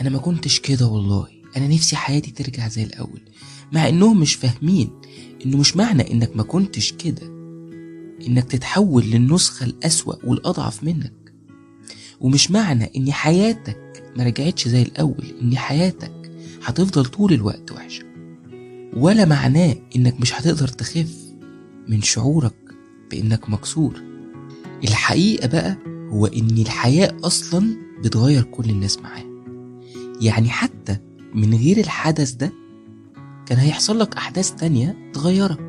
أنا 0.00 0.10
ما 0.10 0.18
كنتش 0.18 0.60
كده 0.60 0.86
والله. 0.86 1.26
أنا 1.56 1.68
نفسي 1.68 1.96
حياتي 1.96 2.30
ترجع 2.30 2.68
زي 2.68 2.82
الأول. 2.82 3.20
مع 3.72 3.88
إنهم 3.88 4.20
مش 4.20 4.34
فاهمين 4.34 4.90
إنه 5.46 5.56
مش 5.58 5.76
معنى 5.76 6.12
إنك 6.12 6.36
ما 6.36 6.42
كنتش 6.42 6.92
كده 6.92 7.26
إنك 8.26 8.44
تتحول 8.44 9.04
للنسخة 9.04 9.66
الأسوأ 9.66 10.14
والأضعف 10.24 10.84
منك. 10.84 11.12
ومش 12.20 12.50
معنى 12.50 12.90
إن 12.96 13.12
حياتك 13.12 14.12
ما 14.16 14.24
رجعتش 14.24 14.68
زي 14.68 14.82
الأول 14.82 15.24
إن 15.42 15.56
حياتك 15.58 16.32
هتفضل 16.64 17.04
طول 17.04 17.32
الوقت 17.32 17.72
وحشة. 17.72 18.04
ولا 18.96 19.24
معناه 19.24 19.76
إنك 19.96 20.20
مش 20.20 20.34
هتقدر 20.34 20.68
تخف 20.68 21.14
من 21.88 22.02
شعورك 22.02 22.54
بإنك 23.10 23.50
مكسور. 23.50 24.02
الحقيقة 24.84 25.48
بقى 25.48 25.76
هو 26.10 26.26
إن 26.26 26.58
الحياة 26.58 27.16
أصلا 27.24 27.76
بتغير 28.04 28.42
كل 28.42 28.70
الناس 28.70 28.98
معاه 28.98 29.24
يعني 30.20 30.48
حتى 30.48 30.96
من 31.34 31.54
غير 31.54 31.78
الحدث 31.78 32.30
ده 32.30 32.52
كان 33.50 33.58
هيحصل 33.58 33.98
لك 33.98 34.16
أحداث 34.16 34.50
تانية 34.54 35.10
تغيرك. 35.12 35.60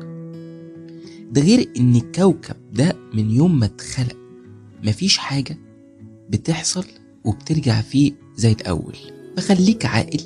ده 1.32 1.42
غير 1.42 1.70
إن 1.76 1.96
الكوكب 1.96 2.56
ده 2.72 2.96
من 3.14 3.30
يوم 3.30 3.58
ما 3.58 3.66
اتخلق 3.66 4.16
مفيش 4.84 5.18
حاجة 5.18 5.58
بتحصل 6.30 6.84
وبترجع 7.24 7.80
فيه 7.80 8.12
زي 8.36 8.52
الأول. 8.52 8.96
فخليك 9.36 9.86
عاقل 9.86 10.20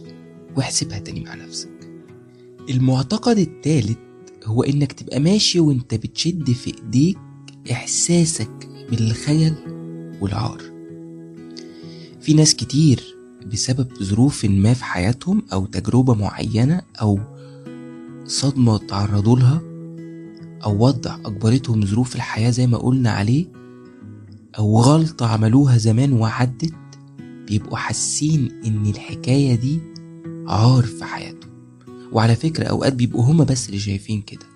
واحسبها 0.56 0.98
تاني 0.98 1.20
مع 1.20 1.34
نفسك. 1.34 1.90
المعتقد 2.70 3.38
التالت 3.38 3.98
هو 4.44 4.62
إنك 4.62 4.92
تبقى 4.92 5.20
ماشي 5.20 5.60
وإنت 5.60 5.94
بتشد 5.94 6.50
في 6.52 6.74
إيديك 6.84 7.18
إحساسك 7.72 8.68
بالخيل 8.90 9.54
والعار. 10.20 10.62
في 12.20 12.34
ناس 12.34 12.54
كتير 12.54 13.16
بسبب 13.52 13.88
ظروف 14.02 14.44
ما 14.44 14.74
في 14.74 14.84
حياتهم 14.84 15.42
أو 15.52 15.66
تجربة 15.66 16.14
معينة 16.14 16.82
أو 17.00 17.35
صدمة 18.26 18.78
تعرضوا 18.78 19.38
لها 19.38 19.60
أو 20.64 20.86
وضع 20.86 21.18
أجبرتهم 21.24 21.86
ظروف 21.86 22.16
الحياة 22.16 22.50
زي 22.50 22.66
ما 22.66 22.78
قلنا 22.78 23.10
عليه 23.10 23.46
أو 24.58 24.80
غلطة 24.80 25.26
عملوها 25.26 25.76
زمان 25.76 26.12
وعدت 26.12 26.74
بيبقوا 27.46 27.76
حاسين 27.76 28.50
إن 28.66 28.86
الحكاية 28.86 29.54
دي 29.54 29.80
عار 30.46 30.82
في 30.84 31.04
حياتهم. 31.04 31.50
وعلى 32.12 32.36
فكرة 32.36 32.64
أوقات 32.64 32.92
بيبقوا 32.92 33.24
هما 33.24 33.44
بس 33.44 33.66
اللي 33.66 33.78
شايفين 33.78 34.22
كده. 34.22 34.46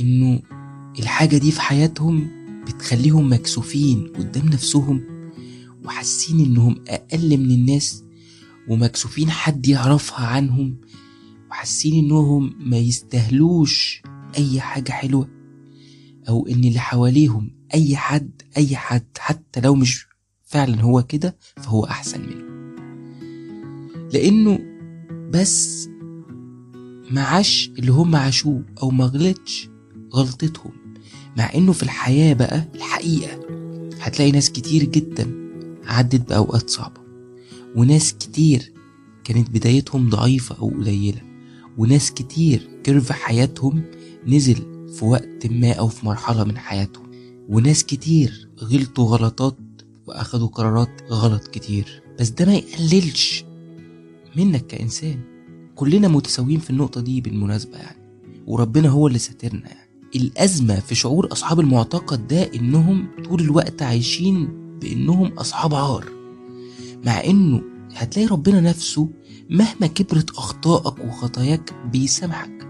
إنه 0.00 0.40
الحاجة 0.98 1.36
دي 1.36 1.50
في 1.50 1.60
حياتهم 1.60 2.28
بتخليهم 2.66 3.32
مكسوفين 3.32 4.12
قدام 4.16 4.46
نفسهم 4.46 5.00
وحاسين 5.84 6.40
إنهم 6.40 6.84
أقل 6.88 7.38
من 7.38 7.50
الناس 7.50 8.04
ومكسوفين 8.68 9.30
حد 9.30 9.68
يعرفها 9.68 10.26
عنهم. 10.26 10.76
وحاسين 11.62 12.04
إنهم 12.04 12.54
ما 12.58 12.76
يستاهلوش 12.76 14.02
أي 14.38 14.60
حاجة 14.60 14.92
حلوة 14.92 15.28
أو 16.28 16.46
إن 16.46 16.64
اللي 16.64 16.78
حواليهم 16.78 17.50
أي 17.74 17.96
حد 17.96 18.42
أي 18.56 18.76
حد 18.76 19.06
حتى 19.18 19.60
لو 19.60 19.74
مش 19.74 20.06
فعلا 20.44 20.80
هو 20.80 21.02
كده 21.02 21.36
فهو 21.56 21.84
أحسن 21.84 22.20
منه 22.20 22.44
لأنه 24.12 24.58
بس 25.30 25.88
ما 27.10 27.22
عاش 27.22 27.70
اللي 27.78 27.92
هم 27.92 28.16
عاشوه 28.16 28.64
أو 28.82 28.90
ما 28.90 29.04
غلطش 29.04 29.68
غلطتهم. 30.14 30.72
مع 31.36 31.54
إنه 31.54 31.72
في 31.72 31.82
الحياة 31.82 32.34
بقى 32.34 32.68
الحقيقة 32.74 33.40
هتلاقي 34.00 34.32
ناس 34.32 34.50
كتير 34.52 34.84
جدا 34.84 35.32
عدت 35.84 36.28
بأوقات 36.28 36.70
صعبة 36.70 37.00
وناس 37.76 38.12
كتير 38.14 38.72
كانت 39.24 39.50
بدايتهم 39.50 40.08
ضعيفة 40.10 40.56
أو 40.58 40.68
قليلة. 40.68 41.31
وناس 41.78 42.12
كتير 42.12 42.68
كيرف 42.84 43.12
حياتهم 43.12 43.82
نزل 44.26 44.88
في 44.98 45.04
وقت 45.04 45.46
ما 45.46 45.72
أو 45.72 45.88
في 45.88 46.06
مرحلة 46.06 46.44
من 46.44 46.58
حياتهم. 46.58 47.10
وناس 47.48 47.84
كتير 47.84 48.48
غلطوا 48.62 49.04
غلطات 49.16 49.56
وأخدوا 50.06 50.48
قرارات 50.48 51.02
غلط 51.10 51.48
كتير. 51.48 52.02
بس 52.20 52.28
ده 52.28 52.46
ما 52.46 52.54
يقللش 52.54 53.44
منك 54.36 54.66
كإنسان. 54.66 55.20
كلنا 55.74 56.08
متساويين 56.08 56.60
في 56.60 56.70
النقطة 56.70 57.00
دي 57.00 57.20
بالمناسبة 57.20 57.78
يعني. 57.78 58.02
وربنا 58.46 58.88
هو 58.88 59.06
اللي 59.06 59.18
ساترنا 59.18 59.68
يعني. 59.68 59.90
الأزمة 60.16 60.80
في 60.80 60.94
شعور 60.94 61.32
أصحاب 61.32 61.60
المعتقد 61.60 62.26
ده 62.26 62.42
إنهم 62.54 63.06
طول 63.24 63.40
الوقت 63.40 63.82
عايشين 63.82 64.48
بإنهم 64.78 65.26
أصحاب 65.32 65.74
عار. 65.74 66.04
مع 67.06 67.24
إنه 67.24 67.62
هتلاقي 67.94 68.26
ربنا 68.28 68.60
نفسه 68.60 69.08
مهما 69.50 69.86
كبرت 69.86 70.30
أخطائك 70.30 70.98
وخطاياك 71.04 71.74
بيسامحك 71.92 72.68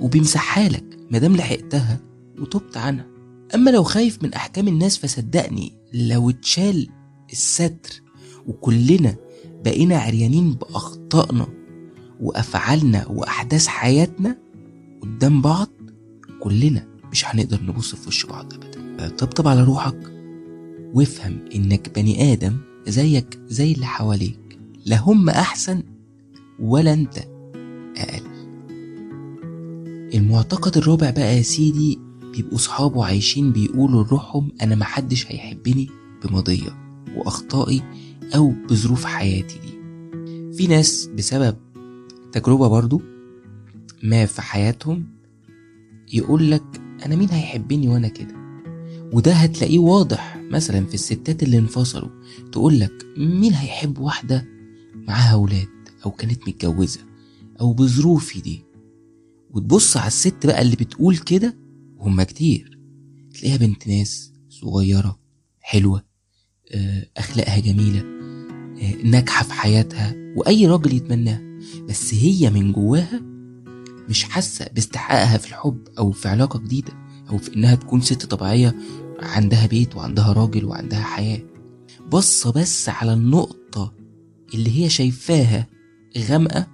وبيمسحها 0.00 0.68
لك 0.68 0.98
مادام 1.10 1.36
لحقتها 1.36 2.00
وتبت 2.38 2.76
عنها. 2.76 3.06
أما 3.54 3.70
لو 3.70 3.82
خايف 3.82 4.22
من 4.22 4.34
أحكام 4.34 4.68
الناس 4.68 4.98
فصدقني 4.98 5.72
لو 5.92 6.30
اتشال 6.30 6.88
الستر 7.32 8.02
وكلنا 8.46 9.16
بقينا 9.64 9.98
عريانين 9.98 10.52
بأخطائنا 10.54 11.46
وأفعالنا 12.20 13.06
وأحداث 13.06 13.66
حياتنا 13.66 14.38
قدام 15.02 15.42
بعض 15.42 15.68
كلنا 16.40 16.86
مش 17.12 17.26
هنقدر 17.26 17.62
نبص 17.62 17.94
في 17.94 18.08
وش 18.08 18.26
بعض 18.26 18.54
أبدا. 18.54 19.08
طبطب 19.08 19.48
على 19.48 19.64
روحك 19.64 20.12
وافهم 20.94 21.38
إنك 21.54 21.98
بني 21.98 22.32
آدم 22.32 22.56
زيك 22.88 23.38
زي 23.46 23.72
اللي 23.72 23.86
حواليك. 23.86 24.43
لا 24.84 25.00
هم 25.00 25.28
أحسن 25.30 25.82
ولا 26.60 26.92
أنت 26.92 27.18
أقل. 27.96 28.24
المعتقد 30.14 30.76
الرابع 30.76 31.10
بقى 31.10 31.36
يا 31.36 31.42
سيدي 31.42 31.98
بيبقوا 32.32 32.58
صحابه 32.58 33.04
عايشين 33.04 33.52
بيقولوا 33.52 34.04
لروحهم 34.04 34.52
أنا 34.62 34.74
محدش 34.74 35.26
هيحبني 35.32 35.90
بماضية 36.24 37.00
وأخطائي 37.16 37.82
أو 38.36 38.52
بظروف 38.70 39.04
حياتي 39.04 39.58
دي. 39.58 39.74
في 40.56 40.66
ناس 40.66 41.06
بسبب 41.18 41.56
تجربة 42.32 42.68
برضو 42.68 43.02
ما 44.02 44.26
في 44.26 44.42
حياتهم 44.42 45.06
يقول 46.12 46.50
لك 46.50 46.64
أنا 47.06 47.16
مين 47.16 47.28
هيحبني 47.30 47.88
وأنا 47.88 48.08
كده؟ 48.08 48.34
وده 49.12 49.32
هتلاقيه 49.32 49.78
واضح 49.78 50.36
مثلا 50.50 50.86
في 50.86 50.94
الستات 50.94 51.42
اللي 51.42 51.58
انفصلوا 51.58 52.08
تقول 52.52 52.80
لك 52.80 53.06
مين 53.16 53.52
هيحب 53.52 53.98
واحدة 53.98 54.53
معاها 55.08 55.34
ولاد 55.34 55.68
أو 56.06 56.10
كانت 56.10 56.48
متجوزة 56.48 57.00
أو 57.60 57.72
بظروفي 57.72 58.40
دي. 58.40 58.64
وتبص 59.50 59.96
على 59.96 60.06
الست 60.06 60.46
بقى 60.46 60.62
اللي 60.62 60.76
بتقول 60.76 61.16
كده 61.16 61.56
وهم 61.96 62.22
كتير. 62.22 62.78
تلاقيها 63.34 63.56
بنت 63.56 63.88
ناس 63.88 64.32
صغيرة 64.48 65.18
حلوة 65.60 66.04
آه، 66.72 67.06
أخلاقها 67.16 67.58
جميلة 67.58 68.00
آه، 68.00 69.02
ناجحة 69.04 69.44
في 69.44 69.52
حياتها 69.52 70.14
وأي 70.36 70.66
راجل 70.66 70.92
يتمناها. 70.94 71.42
بس 71.88 72.14
هي 72.14 72.50
من 72.50 72.72
جواها 72.72 73.20
مش 74.08 74.24
حاسة 74.24 74.66
باستحقاقها 74.74 75.38
في 75.38 75.48
الحب 75.48 75.88
أو 75.98 76.12
في 76.12 76.28
علاقة 76.28 76.58
جديدة 76.58 76.92
أو 77.30 77.38
في 77.38 77.56
إنها 77.56 77.74
تكون 77.74 78.00
ست 78.00 78.26
طبيعية 78.26 78.74
عندها 79.20 79.66
بيت 79.66 79.96
وعندها 79.96 80.32
راجل 80.32 80.64
وعندها 80.64 81.02
حياة. 81.02 81.42
بصة 82.12 82.52
بس 82.52 82.88
على 82.88 83.12
النقطة 83.14 83.92
اللي 84.54 84.84
هي 84.84 84.88
شايفاها 84.88 85.66
غامقة 86.18 86.66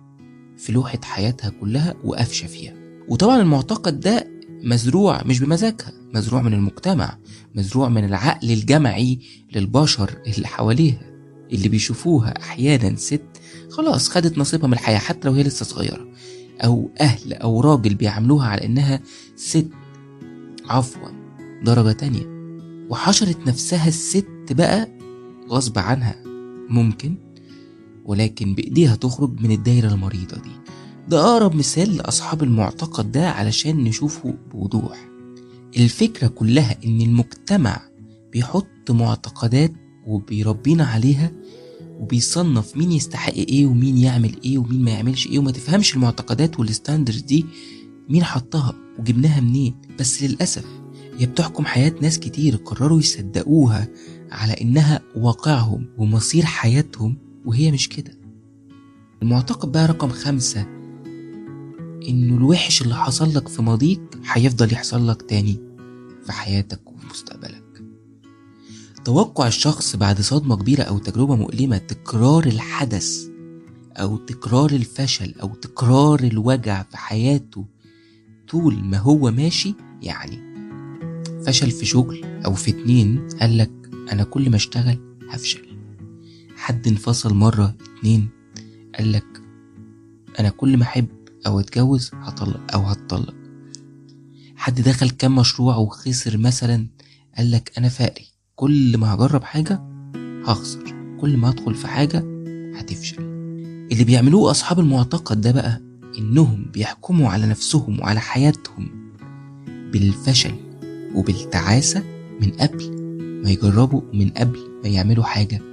في 0.59 0.73
لوحة 0.73 0.99
حياتها 1.05 1.50
كلها 1.61 1.95
وقافشة 2.05 2.47
فيها. 2.47 2.75
وطبعا 3.09 3.41
المعتقد 3.41 4.00
ده 4.00 4.29
مزروع 4.62 5.23
مش 5.23 5.41
بمزاجها 5.41 5.93
مزروع 6.15 6.43
من 6.43 6.55
المجتمع 6.55 7.19
مزروع 7.55 7.89
من 7.89 8.05
العقل 8.05 8.50
الجمعي 8.50 9.19
للبشر 9.55 10.11
اللي 10.27 10.47
حواليها 10.47 11.11
اللي 11.53 11.69
بيشوفوها 11.69 12.41
أحيانا 12.43 12.97
ست 12.97 13.23
خلاص 13.71 14.09
خدت 14.09 14.39
نصيبها 14.39 14.67
من 14.67 14.73
الحياة 14.73 14.99
حتى 14.99 15.29
لو 15.29 15.35
هي 15.35 15.43
لسه 15.43 15.65
صغيرة. 15.65 16.09
أو 16.65 16.91
أهل 17.00 17.33
أو 17.33 17.61
راجل 17.61 17.95
بيعاملوها 17.95 18.49
على 18.49 18.65
إنها 18.67 19.00
ست. 19.37 19.69
عفوا 20.69 21.09
درجة 21.65 21.93
تانية. 21.93 22.27
وحشرت 22.91 23.47
نفسها 23.47 23.89
الست 23.89 24.27
بقى 24.50 24.89
غصب 25.49 25.79
عنها. 25.79 26.17
ممكن 26.69 27.17
ولكن 28.11 28.55
بإيديها 28.55 28.97
تخرج 28.97 29.40
من 29.40 29.50
الدايرة 29.50 29.88
المريضة 29.88 30.37
دي. 30.37 30.50
ده 31.09 31.21
أقرب 31.21 31.55
مثال 31.55 31.97
لأصحاب 31.97 32.43
المعتقد 32.43 33.12
ده 33.12 33.31
علشان 33.31 33.76
نشوفه 33.85 34.35
بوضوح. 34.52 35.09
الفكرة 35.76 36.26
كلها 36.26 36.76
إن 36.85 37.00
المجتمع 37.00 37.81
بيحط 38.33 38.90
معتقدات 38.90 39.73
وبيربينا 40.07 40.85
عليها 40.85 41.33
وبيصنف 42.00 42.76
مين 42.76 42.93
يستحق 42.93 43.33
إيه 43.35 43.67
ومين 43.67 43.99
يعمل 43.99 44.37
إيه 44.45 44.59
ومين 44.59 44.83
ما 44.85 44.90
يعملش 44.90 45.26
إيه 45.26 45.38
وما 45.38 45.50
تفهمش 45.50 45.95
المعتقدات 45.95 46.59
والستاندرز 46.61 47.21
دي 47.21 47.47
مين 48.09 48.25
حطها 48.25 48.75
وجبناها 48.99 49.40
منين. 49.40 49.75
بس 49.99 50.23
للأسف 50.23 50.64
هي 51.19 51.26
بتحكم 51.26 51.64
حياة 51.64 51.95
ناس 52.02 52.19
كتير 52.19 52.57
قرروا 52.57 52.99
يصدقوها 52.99 53.88
على 54.31 54.52
إنها 54.52 55.00
واقعهم 55.17 55.87
ومصير 55.99 56.45
حياتهم 56.45 57.30
وهي 57.44 57.73
مش 57.73 57.88
كده. 57.88 58.12
المعتقد 59.23 59.73
بقى 59.73 59.87
رقم 59.87 60.09
خمسة 60.09 60.66
إنه 62.09 62.37
الوحش 62.37 62.82
اللي 62.82 62.94
حصل 62.94 63.35
لك 63.35 63.49
في 63.49 63.62
ماضيك 63.62 64.00
هيفضل 64.26 64.73
يحصل 64.73 65.09
لك 65.09 65.23
تاني 65.23 65.61
في 66.26 66.32
حياتك 66.32 66.80
وفي 66.92 67.06
مستقبلك. 67.11 67.64
توقع 69.04 69.47
الشخص 69.47 69.97
بعد 69.97 70.20
صدمة 70.20 70.56
كبيرة 70.56 70.82
أو 70.82 70.99
تجربة 70.99 71.37
مؤلمة 71.37 71.78
تكرار 71.78 72.47
الحدث 72.47 73.26
أو 73.97 74.16
تكرار 74.16 74.70
الفشل 74.70 75.35
أو 75.42 75.54
تكرار 75.54 76.20
الوجع 76.20 76.82
في 76.82 76.97
حياته 76.97 77.64
طول 78.49 78.85
ما 78.85 78.99
هو 78.99 79.30
ماشي 79.30 79.75
يعني 80.02 80.50
فشل 81.47 81.70
في 81.70 81.87
شغل 81.87 82.25
أو 82.47 82.54
في 82.54 82.70
اتنين 82.70 83.28
قالك 83.40 83.70
أنا 84.12 84.25
كل 84.25 84.50
ما 84.50 84.56
أشتغل 84.56 84.99
هفشل. 85.30 85.70
حد 86.61 86.87
انفصل 86.88 87.35
مرة 87.35 87.75
اتنين 87.99 88.29
قالك 88.99 89.43
أنا 90.40 90.49
كل 90.49 90.76
ما 90.76 90.83
أحب 90.83 91.07
أو 91.47 91.61
أتجوز 91.61 92.11
هطلق 92.14 92.61
أو 92.75 92.81
هتطلق. 92.81 93.35
حد 94.57 94.81
دخل 94.81 95.11
كام 95.11 95.37
مشروع 95.37 95.76
وخسر 95.76 96.37
مثلا 96.38 96.87
قالك 97.38 97.73
أنا 97.79 97.88
فقري 97.88 98.26
كل 98.57 98.99
ما 98.99 99.14
هجرب 99.14 99.43
حاجة 99.45 99.81
هخسر 100.47 101.17
كل 101.21 101.37
ما 101.37 101.49
أدخل 101.49 101.75
في 101.75 101.87
حاجة 101.87 102.25
هتفشل. 102.76 103.23
اللي 103.93 104.05
بيعملوه 104.05 104.50
أصحاب 104.50 104.81
المعتقد 104.81 105.40
ده 105.40 105.52
بقى 105.52 105.81
إنهم 106.19 106.71
بيحكموا 106.73 107.29
على 107.31 107.47
نفسهم 107.47 108.01
وعلى 108.01 108.20
حياتهم 108.20 109.12
بالفشل 109.92 110.55
وبالتعاسة 111.14 112.03
من 112.40 112.51
قبل 112.51 112.90
ما 113.44 113.51
يجربوا 113.51 114.03
من 114.14 114.29
قبل 114.31 114.59
ما 114.83 114.88
يعملوا 114.88 115.25
حاجة. 115.25 115.69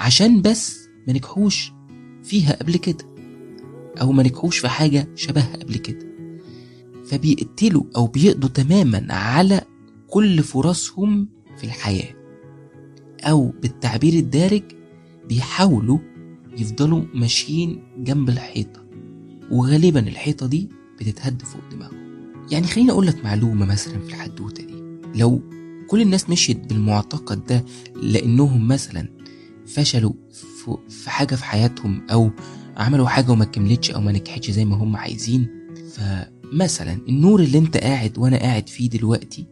عشان 0.00 0.42
بس 0.42 0.88
ما 1.06 1.12
نجحوش 1.12 1.72
فيها 2.22 2.52
قبل 2.52 2.76
كده 2.76 3.04
أو 4.00 4.12
ما 4.12 4.22
نجحوش 4.22 4.58
في 4.58 4.68
حاجة 4.68 5.08
شبهها 5.14 5.56
قبل 5.56 5.76
كده. 5.76 6.10
فبيقتلوا 7.04 7.82
أو 7.96 8.06
بيقضوا 8.06 8.48
تماما 8.48 9.06
على 9.14 9.60
كل 10.08 10.42
فرصهم 10.42 11.28
في 11.56 11.64
الحياة. 11.64 12.14
أو 13.22 13.52
بالتعبير 13.62 14.12
الدارج 14.12 14.62
بيحاولوا 15.28 15.98
يفضلوا 16.58 17.02
ماشيين 17.14 17.82
جنب 17.98 18.28
الحيطة. 18.28 18.84
وغالبا 19.50 20.00
الحيطة 20.00 20.46
دي 20.46 20.68
بتتهد 21.00 21.42
فوق 21.42 21.62
دماغهم. 21.72 22.10
يعني 22.50 22.66
خليني 22.66 22.90
أقول 22.90 23.06
لك 23.06 23.24
معلومة 23.24 23.66
مثلا 23.66 23.98
في 23.98 24.08
الحدوتة 24.08 24.64
دي. 24.64 24.82
لو 25.14 25.42
كل 25.88 26.00
الناس 26.00 26.30
مشيت 26.30 26.66
بالمعتقد 26.68 27.46
ده 27.46 27.64
لأنهم 28.02 28.68
مثلا 28.68 29.19
فشلوا 29.74 30.12
في 30.88 31.10
حاجة 31.10 31.34
في 31.34 31.44
حياتهم 31.44 32.06
أو 32.10 32.30
عملوا 32.76 33.08
حاجة 33.08 33.30
وما 33.30 33.44
كملتش 33.44 33.90
أو 33.90 34.00
ما 34.00 34.12
نجحتش 34.12 34.50
زي 34.50 34.64
ما 34.64 34.76
هم 34.76 34.96
عايزين 34.96 35.48
فمثلا 35.94 36.92
النور 37.08 37.40
اللي 37.40 37.58
أنت 37.58 37.76
قاعد 37.76 38.18
وأنا 38.18 38.36
قاعد 38.36 38.68
فيه 38.68 38.90
دلوقتي 38.90 39.46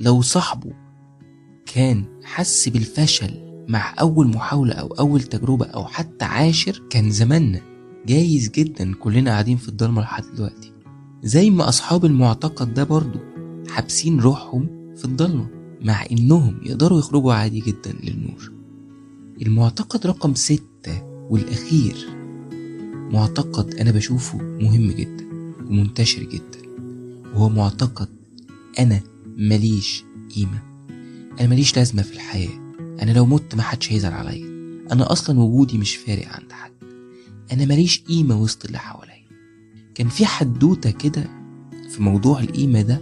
لو 0.00 0.22
صاحبه 0.22 0.72
كان 1.66 2.04
حس 2.24 2.68
بالفشل 2.68 3.46
مع 3.68 3.94
أول 4.00 4.26
محاولة 4.28 4.72
أو 4.74 4.86
أول 4.86 5.22
تجربة 5.22 5.66
أو 5.66 5.84
حتى 5.84 6.24
عاشر 6.24 6.82
كان 6.90 7.10
زماننا 7.10 7.60
جايز 8.06 8.50
جدا 8.50 8.94
كلنا 8.94 9.30
قاعدين 9.30 9.56
في 9.56 9.68
الضلمة 9.68 10.02
لحد 10.02 10.24
دلوقتي. 10.34 10.72
زي 11.22 11.50
ما 11.50 11.68
أصحاب 11.68 12.04
المعتقد 12.04 12.74
ده 12.74 12.84
برضو 12.84 13.18
حابسين 13.68 14.20
روحهم 14.20 14.94
في 14.96 15.04
الضلمة 15.04 15.48
مع 15.80 16.04
إنهم 16.12 16.60
يقدروا 16.62 16.98
يخرجوا 16.98 17.34
عادي 17.34 17.60
جدا 17.60 17.92
للنور. 18.02 18.55
المعتقد 19.42 20.06
رقم 20.06 20.34
ستة 20.34 21.02
والأخير. 21.30 22.08
معتقد 23.12 23.74
أنا 23.74 23.90
بشوفه 23.90 24.38
مهم 24.38 24.90
جدا 24.92 25.26
ومنتشر 25.66 26.22
جدا. 26.22 26.68
وهو 27.34 27.48
معتقد 27.48 28.08
أنا 28.78 29.00
ماليش 29.36 30.04
قيمة. 30.36 30.62
أنا 31.40 31.48
ماليش 31.48 31.76
لازمة 31.76 32.02
في 32.02 32.12
الحياة. 32.12 32.74
أنا 33.02 33.10
لو 33.10 33.26
مت 33.26 33.54
محدش 33.54 33.92
هيزعل 33.92 34.12
عليا. 34.12 34.46
أنا 34.92 35.12
أصلا 35.12 35.40
وجودي 35.40 35.78
مش 35.78 35.96
فارق 35.96 36.28
عند 36.28 36.52
حد. 36.52 36.72
أنا 37.52 37.64
ماليش 37.64 38.02
قيمة 38.02 38.42
وسط 38.42 38.64
اللي 38.64 38.78
حواليا. 38.78 39.26
كان 39.94 40.08
في 40.08 40.26
حدوتة 40.26 40.90
كده 40.90 41.24
في 41.88 42.02
موضوع 42.02 42.40
القيمة 42.40 42.82
ده 42.82 43.00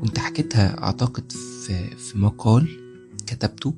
كنت 0.00 0.18
حكيتها 0.18 0.82
أعتقد 0.82 1.32
في, 1.32 1.96
في 1.96 2.18
مقال 2.18 2.68
كتبته. 3.26 3.74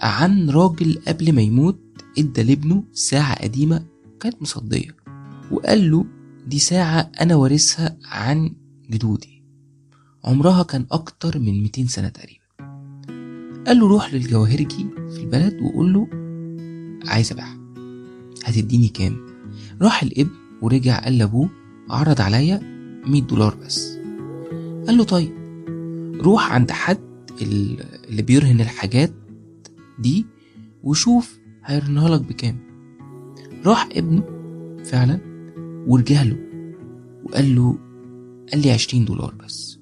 عن 0.00 0.50
راجل 0.50 0.98
قبل 1.08 1.32
ما 1.32 1.42
يموت 1.42 1.80
ادى 2.18 2.42
لابنه 2.42 2.84
ساعة 2.92 3.42
قديمة 3.42 3.84
كانت 4.20 4.42
مصدية 4.42 4.96
وقال 5.50 5.90
له 5.90 6.04
دي 6.46 6.58
ساعة 6.58 7.10
أنا 7.20 7.34
وارثها 7.34 7.96
عن 8.04 8.52
جدودي. 8.90 9.42
عمرها 10.24 10.62
كان 10.62 10.86
أكتر 10.92 11.38
من 11.38 11.62
200 11.62 11.86
سنة 11.86 12.08
تقريبا. 12.08 12.44
قال 13.66 13.78
له 13.78 13.88
روح 13.88 14.14
للجواهرجي 14.14 14.86
في 15.10 15.20
البلد 15.20 15.60
وقول 15.62 15.92
له 15.92 16.08
عايز 17.10 17.32
أبيعها. 17.32 17.58
هتديني 18.44 18.88
كام؟ 18.88 19.16
راح 19.82 20.02
الابن 20.02 20.30
ورجع 20.62 21.04
قال 21.04 21.18
لأبوه 21.18 21.50
عرض 21.90 22.20
عليا 22.20 22.60
100 23.06 23.22
دولار 23.22 23.54
بس. 23.54 23.98
قال 24.86 24.96
له 24.96 25.04
طيب 25.04 25.32
روح 26.20 26.52
عند 26.52 26.70
حد 26.70 27.00
اللي 27.42 28.22
بيرهن 28.22 28.60
الحاجات 28.60 29.12
دي 29.98 30.26
وشوف 30.82 31.38
هيرهنها 31.64 32.08
لك 32.08 32.20
بكام. 32.20 32.58
راح 33.66 33.88
ابنه 33.92 34.22
فعلا 34.84 35.18
ورجع 35.86 36.22
له 36.22 36.36
وقال 37.24 37.54
له 37.54 37.78
قال 38.52 38.62
لي 38.62 38.70
عشرين 38.70 39.04
دولار 39.04 39.34
بس 39.44 39.78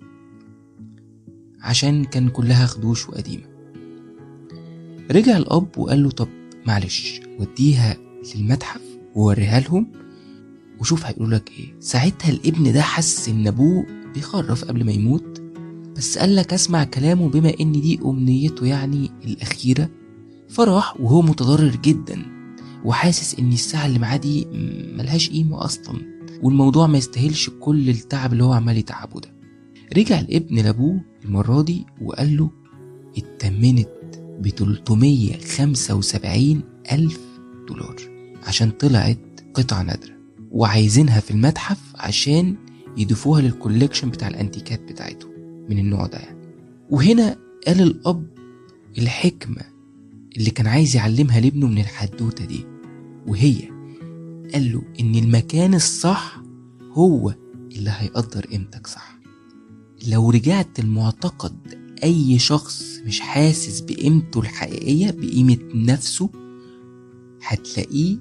عشان 1.61 2.05
كان 2.05 2.29
كلها 2.29 2.67
خدوش 2.67 3.09
وقديمة. 3.09 3.45
رجع 5.11 5.37
الأب 5.37 5.79
وقال 5.79 6.03
له 6.03 6.11
طب 6.11 6.29
معلش 6.67 7.21
وديها 7.41 7.97
للمتحف 8.37 8.81
ووريها 9.15 9.61
لهم 9.61 9.93
وشوف 10.81 11.07
هيقولوا 11.07 11.35
لك 11.39 11.51
إيه. 11.59 11.75
ساعتها 11.81 12.31
الابن 12.31 12.73
ده 12.73 12.83
حس 12.83 13.29
إن 13.29 13.47
أبوه 13.47 13.87
بيخرف 14.15 14.65
قبل 14.65 14.85
ما 14.85 14.93
يموت 14.93 15.43
بس 15.97 16.19
قال 16.19 16.37
لك 16.37 16.53
أسمع 16.53 16.85
كلامه 16.85 17.29
بما 17.29 17.53
إن 17.61 17.73
دي 17.73 18.01
أمنيته 18.05 18.67
يعني 18.67 19.11
الأخيرة. 19.25 19.89
فراح 20.53 21.01
وهو 21.01 21.23
متضرر 21.23 21.77
جدا 21.77 22.23
وحاسس 22.85 23.39
إن 23.39 23.53
الساعة 23.53 23.87
اللي 23.87 23.99
معاه 23.99 24.17
دي 24.17 24.45
ملهاش 24.97 25.31
قيمة 25.31 25.65
أصلا 25.65 26.01
والموضوع 26.43 26.87
ما 26.87 26.99
يستاهلش 26.99 27.51
كل 27.61 27.91
التعب 27.91 28.33
اللي 28.33 28.45
هو 28.45 28.53
عمال 28.53 28.77
يتعبه 28.77 29.21
ده. 29.21 29.33
رجع 29.97 30.21
الابن 30.21 30.59
لأبوه 30.59 31.01
المرة 31.25 31.63
دي 31.63 31.87
وقال 32.03 32.37
له 32.37 32.51
اتمنت 33.17 33.89
ب 34.41 34.49
375 34.49 36.63
ألف 36.93 37.21
دولار 37.69 37.97
عشان 38.47 38.71
طلعت 38.71 39.19
قطعة 39.55 39.83
نادرة 39.83 40.13
وعايزينها 40.51 41.21
في 41.21 41.31
المتحف 41.31 41.79
عشان 41.95 42.57
يضيفوها 42.97 43.41
للكوليكشن 43.41 44.11
بتاع 44.11 44.29
الأنتيكات 44.29 44.81
بتاعتهم 44.83 45.33
من 45.71 45.79
النوع 45.79 46.07
ده 46.07 46.19
يعني. 46.19 46.39
وهنا 46.91 47.37
قال 47.67 47.81
الأب 47.81 48.27
الحكمة 48.99 49.72
اللي 50.37 50.51
كان 50.51 50.67
عايز 50.67 50.97
يعلمها 50.97 51.41
لابنه 51.41 51.67
من 51.67 51.79
الحدوتة 51.79 52.45
دي 52.45 52.65
وهي 53.27 53.69
قال 54.53 54.73
له 54.73 54.83
إن 55.01 55.15
المكان 55.15 55.75
الصح 55.75 56.43
هو 56.93 57.35
اللي 57.73 57.91
هيقدر 57.99 58.47
قيمتك 58.47 58.87
صح. 58.87 59.19
لو 60.09 60.31
رجعت 60.31 60.79
المعتقد 60.79 61.57
أي 62.05 62.39
شخص 62.39 62.83
مش 63.07 63.21
حاسس 63.21 63.81
بقيمته 63.81 64.41
الحقيقية 64.41 65.11
بقيمة 65.11 65.59
نفسه 65.75 66.31
هتلاقيه 67.47 68.17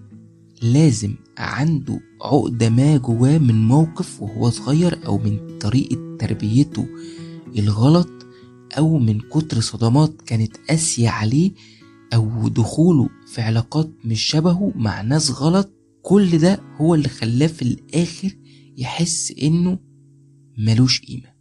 لازم 0.61 1.13
عنده 1.37 1.99
عقدة 2.21 2.69
ما 2.69 2.97
جواه 2.97 3.37
من 3.37 3.67
موقف 3.67 4.21
وهو 4.21 4.49
صغير 4.49 5.05
أو 5.05 5.17
من 5.17 5.57
طريقة 5.59 6.17
تربيته 6.19 6.87
الغلط 7.57 8.09
أو 8.77 8.97
من 8.99 9.19
كتر 9.19 9.59
صدمات 9.59 10.21
كانت 10.25 10.57
قاسية 10.69 11.09
عليه 11.09 11.51
أو 12.13 12.47
دخوله 12.47 13.09
في 13.27 13.41
علاقات 13.41 13.89
مش 14.05 14.21
شبهه 14.21 14.71
مع 14.75 15.01
ناس 15.01 15.31
غلط 15.31 15.71
كل 16.01 16.37
ده 16.37 16.59
هو 16.77 16.95
اللي 16.95 17.09
خلاه 17.09 17.47
في 17.47 17.61
الآخر 17.61 18.37
يحس 18.77 19.33
إنه 19.41 19.79
ملوش 20.57 21.01
قيمة. 21.01 21.31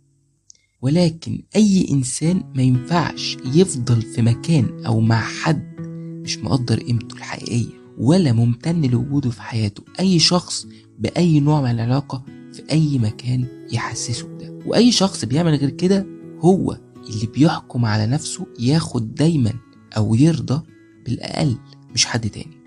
ولكن 0.83 1.43
أي 1.57 1.87
إنسان 1.91 2.43
ما 2.55 2.63
ينفعش 2.63 3.37
يفضل 3.45 4.03
في 4.03 4.23
مكان 4.23 4.85
أو 4.87 5.01
مع 5.01 5.21
حد 5.21 5.81
مش 6.25 6.39
مقدر 6.39 6.81
قيمته 6.83 7.17
الحقيقية 7.17 7.81
ولا 7.99 8.33
ممتن 8.33 8.83
لوجوده 8.83 9.31
في 9.31 9.43
حياته 9.43 9.83
أي 10.01 10.19
شخص 10.19 10.67
بأي 10.99 11.41
نوع 11.41 11.61
من 11.63 11.71
العلاقة 11.71 12.25
في 12.53 12.63
أي 12.71 12.99
مكان 12.99 13.47
يحسسه 13.73 14.27
بده. 14.29 14.59
وأي 14.67 14.93
شخص 14.93 15.25
بيعمل 15.25 15.55
غير 15.55 15.71
كده 15.71 16.07
هو 16.41 16.79
اللي 17.09 17.27
بيحكم 17.27 17.85
على 17.85 18.07
نفسه 18.07 18.47
ياخد 18.59 19.15
دايما 19.15 19.53
أو 19.97 20.15
يرضى 20.15 20.63
بالأقل 21.07 21.57
مش 21.95 22.07
حد 22.07 22.31
تاني. 22.31 22.61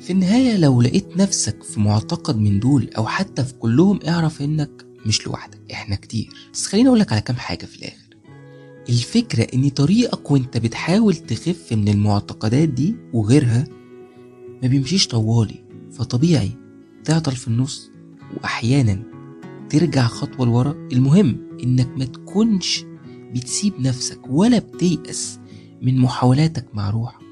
في 0.00 0.12
النهاية 0.12 0.56
لو 0.56 0.82
لقيت 0.82 1.16
نفسك 1.16 1.62
في 1.62 1.80
معتقد 1.80 2.36
من 2.38 2.60
دول 2.60 2.90
أو 2.96 3.06
حتى 3.06 3.44
في 3.44 3.54
كلهم 3.54 4.00
اعرف 4.08 4.42
إنك 4.42 4.86
مش 5.06 5.26
لوحدك 5.26 5.58
إحنا 5.72 5.96
كتير. 5.96 6.28
بس 6.52 6.66
خليني 6.66 6.88
أقولك 6.88 7.12
على 7.12 7.20
كام 7.20 7.36
حاجة 7.36 7.66
في 7.66 7.76
الآخر. 7.76 8.08
الفكرة 8.88 9.46
إن 9.54 9.68
طريقك 9.68 10.30
وإنت 10.30 10.56
بتحاول 10.56 11.14
تخف 11.14 11.72
من 11.72 11.88
المعتقدات 11.88 12.68
دي 12.68 12.96
وغيرها 13.12 13.64
ما 14.62 14.68
بيمشيش 14.68 15.06
طوالي. 15.06 15.64
فطبيعي 15.92 16.50
تعطل 17.04 17.32
في 17.36 17.48
النص 17.48 17.90
وأحيانا 18.36 19.02
ترجع 19.70 20.06
خطوة 20.06 20.46
لورا. 20.46 20.88
المهم 20.92 21.58
إنك 21.62 21.88
ما 21.98 22.04
تكونش 22.04 22.84
بتسيب 23.34 23.80
نفسك 23.80 24.20
ولا 24.30 24.58
بتيأس 24.58 25.38
من 25.82 25.98
محاولاتك 25.98 26.66
مع 26.74 26.90
روحك. 26.90 27.28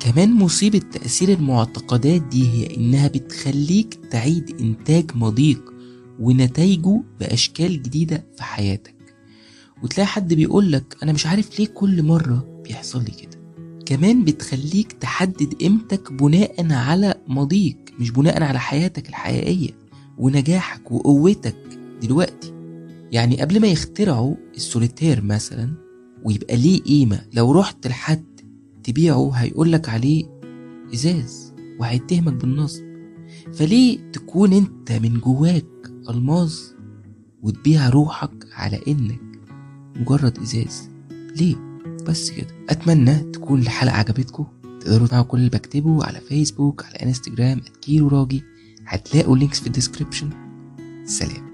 كمان 0.00 0.32
مصيبة 0.32 0.78
تأثير 0.78 1.32
المعتقدات 1.32 2.22
دي 2.22 2.48
هي 2.48 2.76
إنها 2.76 3.08
بتخليك 3.08 3.94
تعيد 4.10 4.60
إنتاج 4.60 5.10
مضيق 5.14 5.72
ونتائجه 6.20 7.02
بأشكال 7.20 7.82
جديدة 7.82 8.24
في 8.36 8.42
حياتك. 8.42 8.94
وتلاقي 9.82 10.06
حد 10.06 10.34
بيقولك 10.34 10.96
أنا 11.02 11.12
مش 11.12 11.26
عارف 11.26 11.58
ليه 11.58 11.66
كل 11.66 12.02
مرة 12.02 12.60
بيحصل 12.64 13.04
لي 13.04 13.10
كده. 13.10 13.42
كمان 13.86 14.24
بتخليك 14.24 14.92
تحدد 14.92 15.54
قيمتك 15.54 16.12
بناء 16.12 16.72
على 16.72 17.14
ماضيك 17.28 17.92
مش 17.98 18.10
بناء 18.10 18.42
على 18.42 18.60
حياتك 18.60 19.08
الحقيقية 19.08 19.70
ونجاحك 20.18 20.92
وقوتك 20.92 21.78
دلوقتي. 22.02 22.52
يعني 23.12 23.40
قبل 23.40 23.60
ما 23.60 23.66
يخترعوا 23.68 24.34
السوليتير 24.56 25.24
مثلا 25.24 25.74
ويبقى 26.24 26.56
ليه 26.56 26.82
قيمة. 26.82 27.22
لو 27.32 27.52
رحت 27.52 27.86
لحد 27.86 28.24
تبيعه 28.84 29.30
هيقولك 29.30 29.88
عليه 29.88 30.24
إزاز 30.94 31.52
وهيتهمك 31.80 32.32
بالنصب. 32.32 32.82
فليه 33.54 33.98
تكون 34.12 34.52
أنت 34.52 34.92
من 34.92 35.20
جواك 35.20 35.66
ألماظ 36.10 36.54
وتبيع 37.42 37.88
روحك 37.88 38.46
على 38.52 38.80
إنك 38.88 39.20
مجرد 39.96 40.38
إزاز؟ 40.38 40.88
ليه؟ 41.36 41.56
بس 42.06 42.30
كده. 42.30 42.54
أتمنى 42.70 43.14
تكون 43.18 43.60
الحلقة 43.60 43.96
عجبتكم. 43.96 44.46
تقدروا 44.80 45.06
تسمعوا 45.06 45.24
كل 45.24 45.38
اللي 45.38 45.50
بكتبه 45.50 46.04
على 46.04 46.20
فيسبوك 46.20 46.84
على 46.84 46.94
انستجرام 46.94 47.60
@كيرو 47.80 48.08
راجي 48.08 48.42
هتلاقوا 48.86 49.36
لينكس 49.36 49.60
في 49.60 49.66
الديسكريبشن 49.66 50.30
سلام. 51.04 51.51